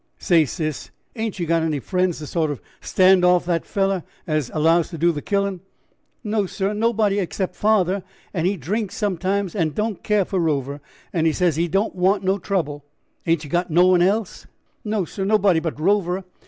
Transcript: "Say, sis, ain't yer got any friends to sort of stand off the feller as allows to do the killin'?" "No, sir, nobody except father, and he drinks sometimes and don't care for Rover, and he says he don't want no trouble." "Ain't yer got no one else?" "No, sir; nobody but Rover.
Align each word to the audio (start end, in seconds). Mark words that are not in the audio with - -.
"Say, 0.17 0.45
sis, 0.45 0.89
ain't 1.15 1.37
yer 1.39 1.45
got 1.45 1.61
any 1.61 1.79
friends 1.79 2.17
to 2.17 2.25
sort 2.25 2.49
of 2.49 2.59
stand 2.79 3.23
off 3.23 3.45
the 3.45 3.59
feller 3.59 4.01
as 4.25 4.49
allows 4.51 4.89
to 4.89 4.97
do 4.97 5.11
the 5.11 5.21
killin'?" 5.21 5.59
"No, 6.23 6.47
sir, 6.47 6.73
nobody 6.73 7.19
except 7.19 7.55
father, 7.55 8.01
and 8.33 8.47
he 8.47 8.57
drinks 8.57 8.95
sometimes 8.97 9.55
and 9.55 9.75
don't 9.75 10.01
care 10.01 10.25
for 10.25 10.39
Rover, 10.39 10.81
and 11.13 11.27
he 11.27 11.33
says 11.33 11.55
he 11.55 11.67
don't 11.67 11.93
want 11.93 12.23
no 12.23 12.39
trouble." 12.39 12.83
"Ain't 13.27 13.43
yer 13.45 13.51
got 13.51 13.69
no 13.69 13.85
one 13.85 14.01
else?" 14.01 14.47
"No, 14.83 15.05
sir; 15.05 15.23
nobody 15.23 15.59
but 15.59 15.79
Rover. 15.79 16.23